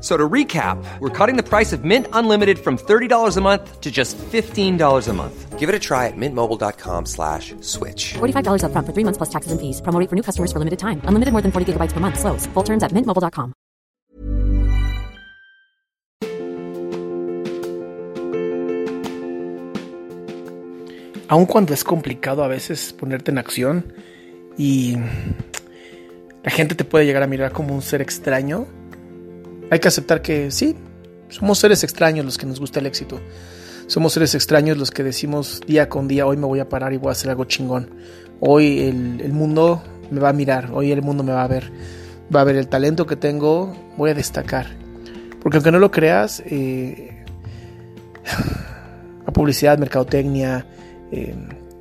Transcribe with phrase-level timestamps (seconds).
[0.00, 3.80] F- So to recap, we're cutting the price of Mint Unlimited from $30 a month
[3.82, 5.58] to just $15 a month.
[5.58, 8.14] Give it a try at mintmobile.com slash switch.
[8.14, 9.82] $45 upfront for three months plus taxes and fees.
[9.82, 11.02] Promo for new customers for limited time.
[11.04, 12.18] Unlimited more than 40 gigabytes per month.
[12.18, 12.46] Slows.
[12.54, 13.52] Full terms at mintmobile.com.
[21.28, 23.92] aun cuando es complicado a veces ponerte en acción
[24.58, 24.96] y
[26.42, 28.66] la gente te puede llegar a mirar como un ser extraño,
[29.70, 30.76] hay que aceptar que sí,
[31.28, 33.20] somos seres extraños los que nos gusta el éxito.
[33.86, 36.96] Somos seres extraños los que decimos día con día, hoy me voy a parar y
[36.96, 37.90] voy a hacer algo chingón.
[38.40, 41.70] Hoy el, mundo me va a mirar, hoy el mundo me va a ver.
[42.34, 44.66] Va a ver el talento que tengo, voy a destacar.
[45.40, 47.24] Porque aunque no lo creas, eh,
[49.26, 50.66] la publicidad, mercadotecnia,
[51.12, 51.34] eh,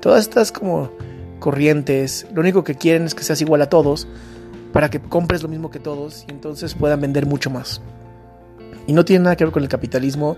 [0.00, 0.90] todas estas como
[1.38, 4.06] corrientes, lo único que quieren es que seas igual a todos
[4.72, 7.80] para que compres lo mismo que todos y entonces puedan vender mucho más.
[8.86, 10.36] Y no tiene nada que ver con el capitalismo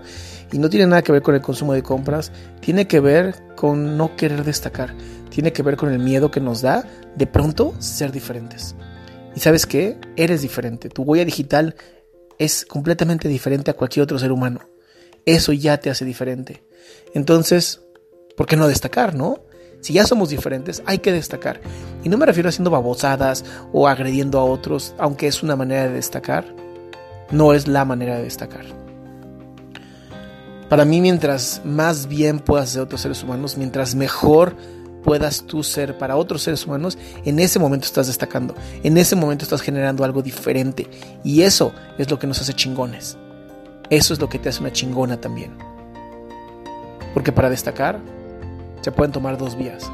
[0.51, 3.97] y no tiene nada que ver con el consumo de compras, tiene que ver con
[3.97, 4.93] no querer destacar,
[5.29, 6.85] tiene que ver con el miedo que nos da
[7.15, 8.75] de pronto ser diferentes.
[9.35, 11.75] Y sabes qué, eres diferente, tu huella digital
[12.37, 14.61] es completamente diferente a cualquier otro ser humano.
[15.25, 16.63] Eso ya te hace diferente.
[17.13, 17.81] Entonces,
[18.35, 19.45] ¿por qué no destacar, no?
[19.83, 21.59] Si ya somos diferentes, hay que destacar.
[22.05, 25.83] Y no me refiero a haciendo babosadas o agrediendo a otros, aunque es una manera
[25.83, 26.45] de destacar.
[27.31, 28.63] No es la manera de destacar.
[30.69, 34.55] Para mí, mientras más bien puedas hacer otros seres humanos, mientras mejor
[35.03, 38.55] puedas tú ser para otros seres humanos, en ese momento estás destacando.
[38.83, 40.89] En ese momento estás generando algo diferente.
[41.25, 43.17] Y eso es lo que nos hace chingones.
[43.89, 45.57] Eso es lo que te hace una chingona también.
[47.13, 47.99] Porque para destacar
[48.83, 49.89] se pueden tomar dos vías.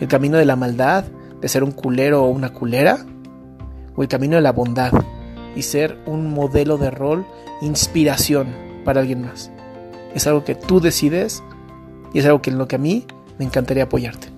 [0.00, 1.04] El camino de la maldad,
[1.40, 3.04] de ser un culero o una culera,
[3.96, 4.92] o el camino de la bondad
[5.56, 7.26] y ser un modelo de rol,
[7.60, 8.54] inspiración
[8.84, 9.50] para alguien más.
[10.14, 11.42] Es algo que tú decides
[12.14, 13.06] y es algo que en lo que a mí
[13.38, 14.37] me encantaría apoyarte.